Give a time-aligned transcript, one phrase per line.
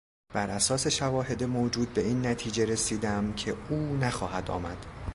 [0.33, 4.85] براساس شواهد موجود به این نتیجه رسیدم که او نخواهد آمد.